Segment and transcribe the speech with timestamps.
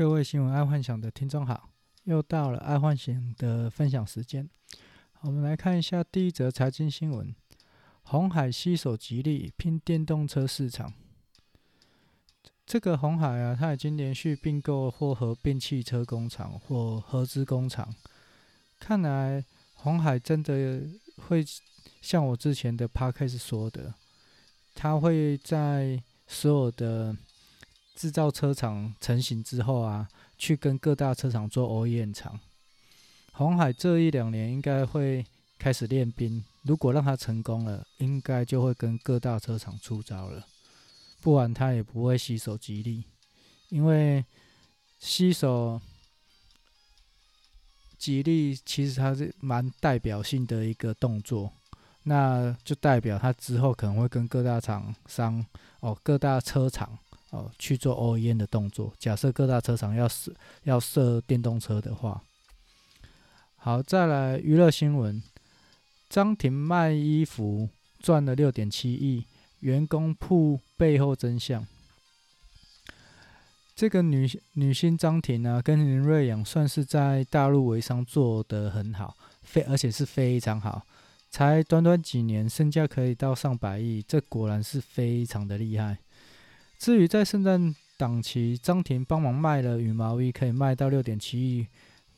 [0.00, 1.68] 各位新闻爱幻想的听众好，
[2.04, 4.48] 又到了爱幻想的分享时间。
[5.20, 7.34] 我们来看一下第一则财经新闻：
[8.04, 10.94] 红海携手吉利拼电动车市场。
[12.64, 17.94] 这个红海啊，它已经连续并购或合并汽车工厂或合资工厂。
[18.78, 19.44] 看来
[19.74, 20.80] 红海真的
[21.28, 21.44] 会
[22.00, 23.92] 像我之前的 podcast 说的，
[24.74, 27.14] 它会在所有的
[28.00, 30.08] 制造车厂成型之后啊，
[30.38, 32.40] 去跟各大车厂做 OEM 厂。
[33.32, 35.22] 红海这一两年应该会
[35.58, 40.46] 开始练兵，如果让他成功了，应该就会跟各大车厂出招了。
[41.20, 43.04] 不然他也不会携手吉利，
[43.68, 44.24] 因为
[44.98, 45.78] 携手
[47.98, 51.52] 吉利其实它是蛮代表性的一个动作，
[52.04, 55.44] 那就代表他之后可能会跟各大厂商
[55.80, 56.98] 哦，各大车厂。
[57.30, 58.92] 哦，去做 OEM 的动作。
[58.98, 60.32] 假设各大车厂要设
[60.64, 62.22] 要设电动车的话，
[63.56, 65.22] 好，再来娱乐新闻：
[66.08, 69.24] 张庭卖衣服赚了六点七亿，
[69.60, 71.66] 员工铺背后真相。
[73.76, 80.84] 这个女女星张庭啊，跟林瑞阳算是在大陆微商做得很好，非而且是非常好，
[81.30, 85.96] 才短短几年，身价可以到上百亿，这果然是非常的厉害。
[86.80, 91.66] 至于在圣诞档期，张庭帮忙卖了羽毛衣，可以卖到六点七亿，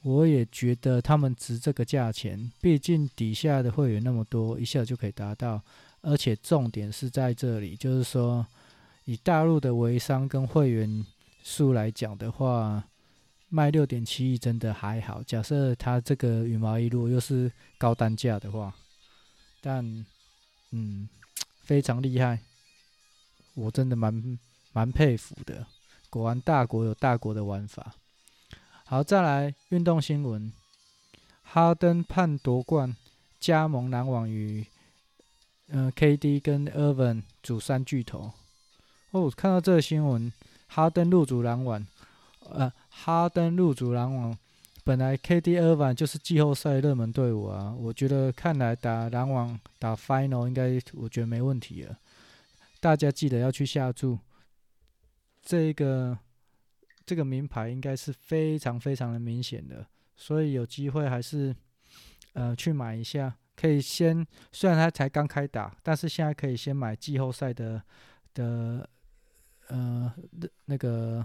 [0.03, 2.49] 我也觉得他们值这个价钱。
[2.61, 5.61] 毕竟底下的会员那么多，一下就可以达到。
[6.03, 8.47] 而且重点是在这里，就是说
[9.05, 11.05] 以大陆的微商跟会员
[11.43, 12.85] 数来讲的话，
[13.49, 15.21] 卖六点七亿真的还好。
[15.25, 18.73] 假设他这个羽毛衣如果又是高单价的话，
[19.61, 19.85] 但
[20.71, 21.09] 嗯，
[21.65, 22.39] 非常厉害，
[23.55, 24.39] 我真的蛮。
[24.73, 25.67] 蛮佩服的，
[26.11, 27.95] 果然大国有大国的玩法。
[28.85, 30.53] 好，再来运动新闻：
[31.43, 32.95] 哈登盼夺冠，
[33.41, 34.67] 加盟篮网与
[35.69, 38.33] 嗯、呃、KD 跟 i r v i n 组三巨头。
[39.13, 40.33] 哦，看到这个新闻，
[40.69, 41.87] 哈登入主篮网，
[42.51, 44.37] 呃，哈登入主篮网，
[44.85, 51.97] 本来 KD i r v i n 就是季后赛热门队伍啊，我觉得看来打篮网打 Final 应该我觉得没问题了。
[52.81, 54.19] 大家记得要去下注。
[55.43, 56.17] 这个
[57.05, 59.87] 这个名牌应该是非常非常的明显的，
[60.17, 61.55] 所以有机会还是
[62.33, 63.37] 呃去买一下。
[63.55, 67.81] 可以先，虽然他才刚开打，但是现在可以先买季后赛的
[68.33, 68.89] 的
[69.69, 70.13] 呃
[70.65, 71.25] 那个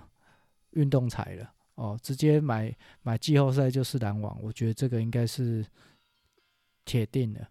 [0.72, 5.66] 运动彩了哦，直接买买季后赛就是篮网，我觉得这个应该是
[6.84, 7.48] 铁定的，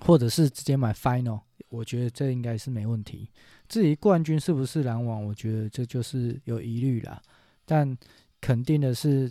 [0.00, 1.42] 或者是直接买 Final。
[1.68, 3.28] 我觉得这应该是没问题。
[3.68, 7.20] 至于冠军是不是篮网，我觉得这就是有疑虑啦。
[7.64, 7.96] 但
[8.40, 9.30] 肯定的是，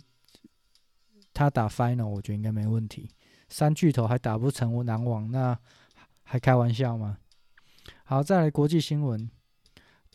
[1.32, 3.10] 他打 Final，我觉得应该没问题。
[3.48, 5.58] 三巨头还打不成篮网，那
[6.22, 7.18] 还开玩笑吗？
[8.04, 9.30] 好，再来国际新闻：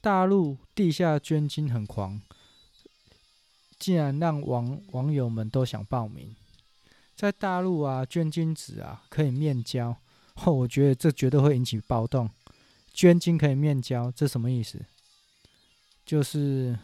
[0.02, 2.22] 大陆地下捐精很狂，
[3.80, 6.36] 竟然让网网友们都想报名。
[7.16, 9.96] 在大陆啊，捐精子啊，可以面交。
[10.44, 12.30] 哦，我觉得这绝对会引起暴动。
[12.94, 14.84] 捐精可以面交，这什么意思？
[16.04, 16.78] 就是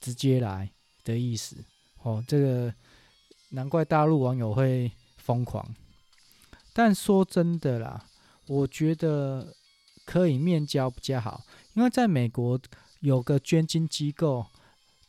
[0.00, 0.70] 直接来
[1.04, 1.56] 的意思。
[2.02, 2.74] 哦，这个
[3.50, 5.74] 难怪大陆网友会疯狂。
[6.72, 8.06] 但说真的啦，
[8.46, 9.54] 我觉得
[10.06, 11.44] 可以面交比较好，
[11.74, 12.58] 因为在美国
[13.00, 14.46] 有个捐精机构，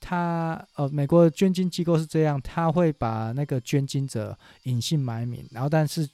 [0.02, 6.10] 他呃，美国的捐精机构是这样，他会把那个捐精者隐姓埋名，然后但是。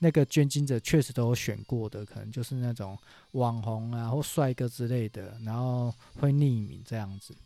[0.00, 2.96] 那个捐精者确实都有选过的，可能就是那种
[3.32, 7.36] 网红啊或帅哥之类的，然后会匿名这样子。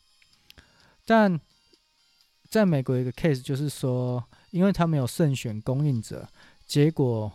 [1.05, 1.41] 但
[2.49, 6.29] 在美国有一个 case 就是说，因为他们有慎选供应者，
[6.67, 7.33] 结果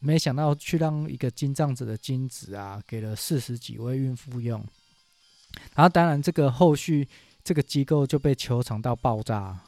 [0.00, 4.60] 没想到去让一个精藏者的精子啊给了四十几位孕妇用，
[5.74, 7.08] 然后当然这个后续
[7.44, 9.60] 这个机构就被求偿到爆炸。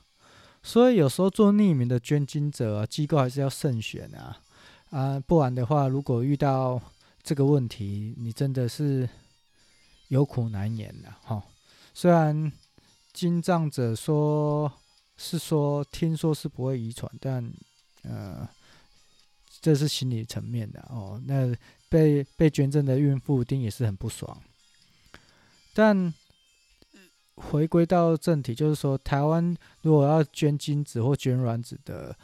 [0.65, 4.41] 所以有时候做匿名的捐精者啊，机构还是要慎选啊。
[4.93, 6.79] 啊，不然的话，如果遇到
[7.23, 9.09] 这个问题，你真的是
[10.09, 11.43] 有苦难言了哈。
[11.95, 12.53] 虽然
[13.11, 14.71] 精藏者说
[15.17, 17.51] 是说，听说是不会遗传，但
[18.03, 18.47] 呃，
[19.63, 21.19] 这是心理层面的哦。
[21.25, 21.57] 那
[21.89, 24.43] 被被捐赠的孕妇一定也是很不爽。
[25.73, 26.13] 但
[27.37, 32.15] 回归到正题，就是说，台湾如果要捐精子或捐卵子的。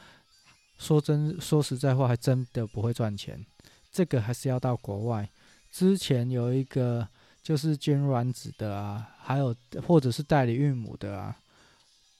[0.78, 3.44] 说真说实在话，还真的不会赚钱。
[3.90, 5.28] 这个还是要到国外。
[5.70, 7.06] 之前有一个
[7.42, 9.54] 就是捐卵子的啊，还有
[9.86, 11.36] 或者是代理孕母的啊，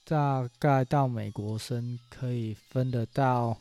[0.03, 3.57] 大概到美国生可以分得到，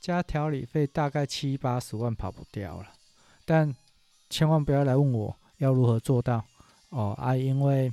[0.00, 2.88] 加调理费大概七八十万跑不掉了。
[3.44, 3.74] 但
[4.28, 6.44] 千万不要来问我要如何做到
[6.90, 7.92] 哦啊，因为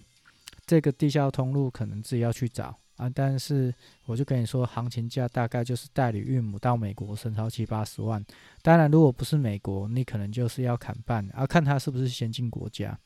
[0.65, 3.09] 这个地下通路可能自己要去找啊。
[3.09, 3.73] 但是
[4.05, 8.23] 我就跟你说，行情价大概就是代理孕母到美国生超七八十万。
[8.61, 12.99] 当然，如果不是美国，你可能就是要砍半啊，看它是不是先进国家。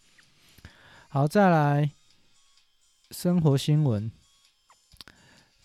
[1.07, 1.91] 好，再来
[3.11, 4.11] 生活新闻。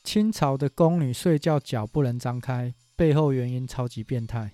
[0.04, 4.52] 清朝的宫女睡觉脚不能张开，背后原因超级变态。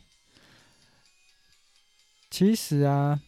[2.29, 3.21] 其实啊，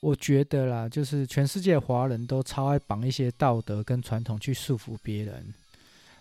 [0.00, 5.54] 我觉得啦，就是全世界华人都超爱绑一些道德跟传统去束缚别人。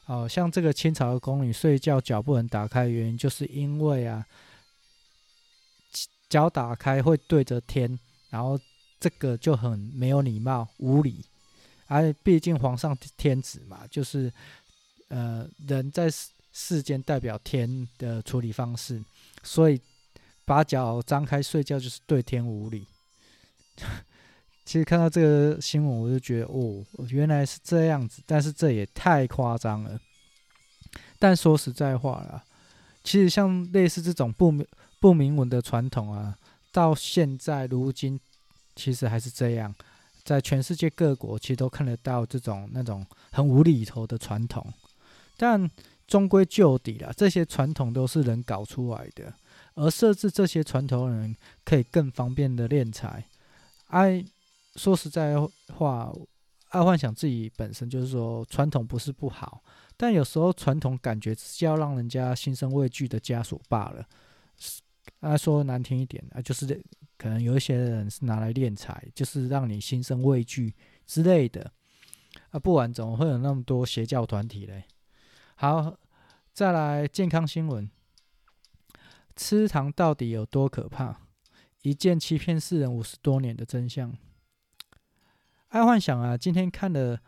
[0.06, 4.26] 哦，像这个清朝的宫女睡觉脚不能打开，原因就是因为啊，
[6.30, 8.60] 脚打开会对着天，然后
[9.00, 11.24] 这个就很没有礼貌、无礼。
[11.88, 14.32] 而毕竟皇上天子嘛，就是。
[15.10, 19.02] 呃，人在世世间代表天的处理方式，
[19.42, 19.80] 所以
[20.44, 22.86] 把脚张开睡觉就是对天无礼。
[24.66, 29.98] 其实看到这个新闻，我就觉得哦，原来是这样子，但是这也太夸张了。
[31.18, 32.44] 但说实在话啦，
[33.04, 34.68] 其实像类似这种不明
[35.00, 36.38] 不明文的传统啊，
[36.72, 38.20] 到现在如今
[38.76, 39.74] 其实还是这样，
[40.24, 44.66] 在全世界各国其实都看得到这种那种很无厘头的传统。
[45.38, 45.70] 但
[46.08, 49.34] 终归就底啦，这些传统都是人搞出来的，
[49.76, 53.24] 而设置这些传统的人可以更方便的敛财。
[53.88, 54.24] 爱
[54.76, 55.36] 说实在
[55.74, 56.14] 话，
[56.70, 59.64] 爱幻想自己本身就是说传统不是不好，
[59.96, 64.06] 但有时候传统感觉只是要让人家心生畏惧的枷锁罢了。
[65.22, 66.84] 啊说难听一点啊，就是
[67.18, 70.76] 可能有一些人是拿来敛财，就是让你心生畏惧
[71.06, 71.72] 之类的。
[72.50, 74.84] 啊，不然怎么会有那么多邪教团体嘞？
[75.56, 75.98] 好，
[76.54, 77.90] 再来健康新闻。
[79.36, 81.27] 吃糖到底有多可怕？
[81.82, 84.16] 一件欺骗世人五十多年的真相。
[85.70, 87.20] 爱幻想啊，今天看了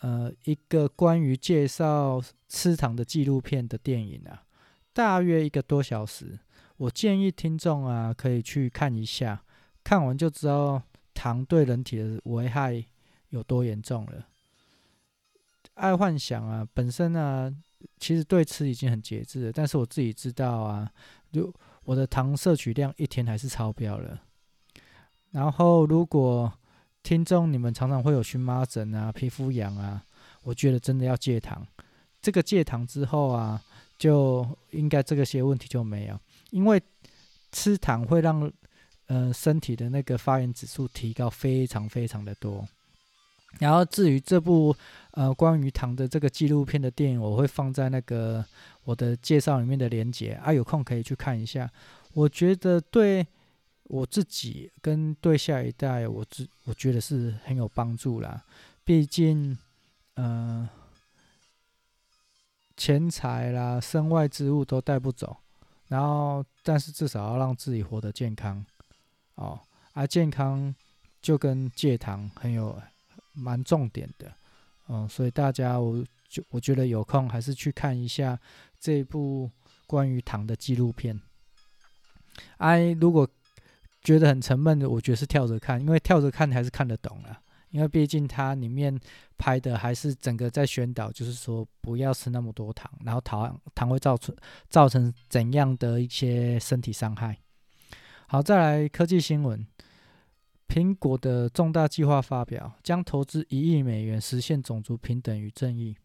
[0.00, 4.44] 呃一个关于介绍吃糖的纪录片的电影啊，
[4.92, 6.38] 大约一个多小时。
[6.76, 9.42] 我建议听众啊可以去看一下，
[9.82, 10.82] 看完就知道
[11.14, 12.84] 糖对人体的危害
[13.30, 14.28] 有多严重了。
[15.74, 17.54] 爱幻想啊，本身呢，
[17.98, 20.90] 其实对吃已经很节制了，但是我自己知道啊，
[21.32, 21.52] 就
[21.86, 24.20] 我的糖摄取量一天还是超标了。
[25.30, 26.52] 然后，如果
[27.02, 30.02] 听众你们常常会有荨麻疹啊、皮肤痒啊，
[30.42, 31.66] 我觉得真的要戒糖。
[32.20, 33.62] 这个戒糖之后啊，
[33.96, 36.18] 就应该这个些问题就没有，
[36.50, 36.82] 因为
[37.52, 38.50] 吃糖会让
[39.06, 42.66] 呃身体的那个发炎指数提高非常非常的多。
[43.58, 44.76] 然后至于这部
[45.12, 48.44] 呃关于糖的这个纪录片的电影，我会放在那个
[48.84, 51.70] 我的介绍里面的连接啊，有空可以去看一下。
[52.12, 53.26] 我觉得对
[53.84, 58.44] 我自己跟对下一代，我自我觉得是很有帮助啦。
[58.84, 59.56] 毕竟，
[60.14, 60.68] 呃，
[62.76, 65.36] 钱财啦、身外之物都带不走，
[65.88, 68.64] 然后但是至少要让自己活得健康
[69.36, 69.58] 哦。
[69.92, 70.74] 啊、健康
[71.22, 72.78] 就跟戒糖很有。
[73.36, 74.32] 蛮重点的，
[74.88, 78.38] 嗯，所以大家我就我觉得有空还是去看一下
[78.80, 79.50] 这部
[79.86, 81.20] 关于糖的纪录片。
[82.56, 83.28] 哎，如果
[84.02, 87.40] 觉得很沉闷的，我觉得是跳着看，因为跳着看还是看得懂了，
[87.70, 88.98] 因为毕竟它里面
[89.36, 94.34] 拍的还是整个在宣导，就是说不要吃那么多糖，然后糖糖会造成
[94.68, 97.36] 造成怎样的一些身体伤害。
[98.28, 99.66] 好，再来科技新闻。
[100.68, 105.96] 苹果的重大计划发表，将投资一亿美元实现种族平等与正义。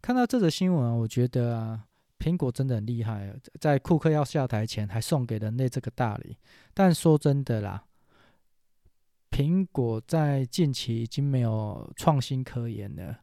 [0.00, 1.84] 看到这则新闻，我觉得啊，
[2.18, 6.38] 苹果真的很厉害，在库克要下台前还送给人类这个大礼。
[6.72, 7.84] 但说真的啦，
[9.30, 13.18] 苹果在近期已经没有创新可言了。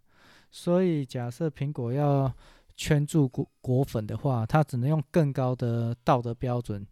[0.51, 2.31] 所以假设苹果要
[2.75, 6.85] 圈住果果粉的话，它只能用更高的道德标准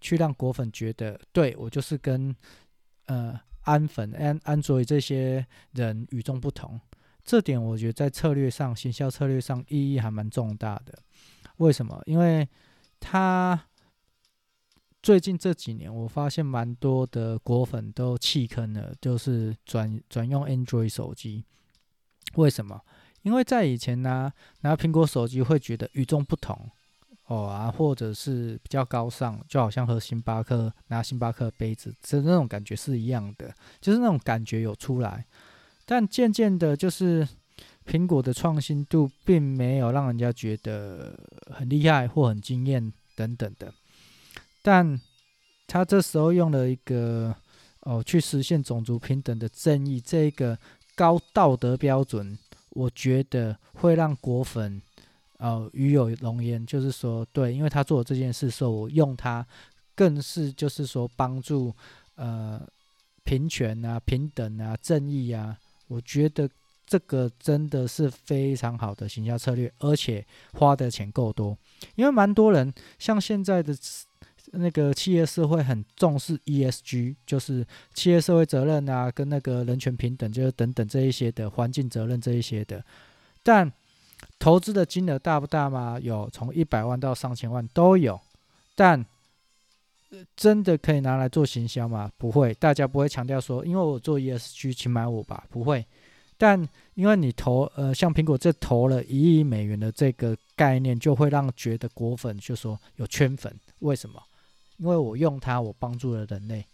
[0.00, 2.36] 去让果粉觉得，对，我就是跟。
[3.10, 6.80] 呃，安粉、安安卓这些人与众不同，
[7.24, 10.96] 这点我觉得在策略上、行销策略上意义还蛮重大的。
[11.56, 12.00] 为什么？
[12.06, 12.48] 因为
[13.00, 13.60] 他
[15.02, 21.44] 最近这几年，我发现蛮多的果粉都弃坑了，就是转转用 Android 手机。
[22.34, 22.80] 为什么？
[23.22, 26.70] 因为在以前呢，拿苹果手机会觉得与众不同。
[27.30, 35.24] 哦啊，或者是比较高尚，就好像喝星巴克拿星巴克杯子，这那种感觉是一样的，就是那种感觉有出来。
[35.86, 37.26] 但渐渐的，就是
[37.86, 41.16] 苹果的创新度并没有让人家觉得
[41.52, 43.72] 很厉害或很惊艳等等的，
[44.60, 45.00] 但
[45.68, 47.32] 他这时候用了一个
[47.82, 50.58] 哦，去实现种族平等的正义这个
[50.96, 52.36] 高道德标准，
[52.70, 54.82] 我觉得会让果粉
[55.40, 59.44] 哦与有荣焉，就是说对，因为他做这件事的时候，我用它
[59.96, 61.74] 更是就是说帮助
[62.14, 62.60] 呃
[63.24, 66.48] 平权啊、平等啊、正义啊，我觉得。
[66.90, 71.56] 这个真的是非常好的行销策略，而且花的钱够多。
[71.94, 73.72] 因为蛮多人像现在的
[74.54, 82.84] 那个企业社会很重视 ESG，就是企业社会责任啊，跟那个人权平等，就是等等这一些的环境责任这一些的。
[83.44, 83.72] 但
[84.40, 85.96] 投资的金额大不大吗？
[86.02, 88.18] 有，从一百万到上千万都有。
[88.74, 89.04] 但
[90.34, 92.10] 真的可以拿来做行销吗？
[92.16, 95.86] 不会，大家不会强调说，因为我做 ESG，请买我吧，不会。
[96.38, 103.54] 但因为你投呃，像苹果这投了一亿美元的这个概念，就会让觉得果粉就说有圈粉。
[103.80, 104.20] 为什么？
[104.78, 106.64] 因为我用它，我帮助了人类。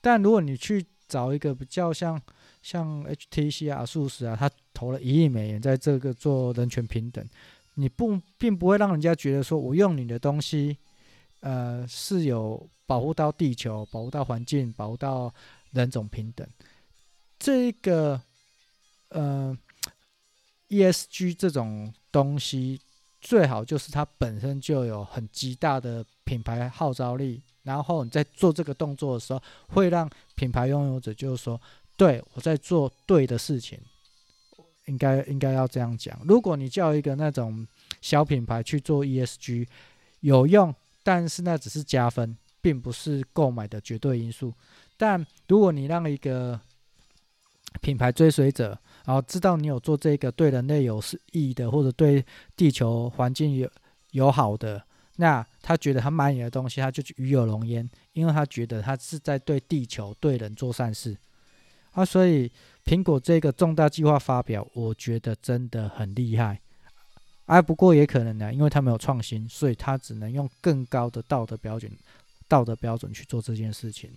[0.00, 2.22] 但如果你去找一个比较像
[2.62, 7.24] 像 HTC 啊、ASUS 啊，它投了一亿美元在这个做人权平等，
[7.74, 10.76] 你不并不会让人家觉得说我用你的东西，
[11.40, 15.32] 呃，是有保护到地球、保护到环境、保护到
[15.72, 16.46] 人种平等。
[17.38, 18.20] 这个。
[19.12, 19.58] 呃
[20.68, 22.80] ，ESG 这种东西
[23.20, 31.60] 最好就是它本身就有很极大的品牌号召力，然后你在做这个动作的时候，会让品牌拥有者就是说，
[31.96, 33.80] 对，我在做对的事情，
[34.90, 36.20] 应该应该要这样讲。
[36.26, 37.66] 如果你叫一个那种
[38.00, 39.66] 小品牌去做 ESG，
[40.20, 44.52] 有用，但是那只是加分，并不是购买的绝对因素。
[44.96, 46.60] 但如果你让一个
[47.80, 52.24] 品牌追随者，然后知道你有做这个对人类有是益的，或者对
[52.56, 53.70] 地球环境有
[54.10, 54.82] 友好的，
[55.16, 61.16] 那他觉得他买你的东西，他就与有荣焉，因为他觉得他是在对地球、对人做善事。
[61.92, 62.50] 啊，所以
[62.90, 66.60] 苹果这个重大计划发表，我觉得真的很厉害。
[67.46, 71.88] 啊，不过也可能呢，因为他没有创新，所以他只能用更高的道德标准、
[72.48, 74.10] 道德标准去做这件事情。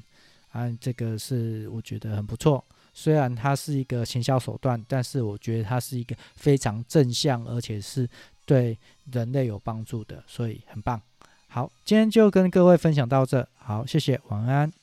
[0.49, 2.65] 啊，这个是我觉得很不错。
[2.95, 8.09] 虽然它是一个行销手段，但是我觉得它是一个非常正向，而且是
[8.43, 8.75] 对
[9.11, 10.99] 人类有帮助的，所以很棒。
[11.47, 14.73] 好，今天就跟各位分享到这，好，谢谢，晚安。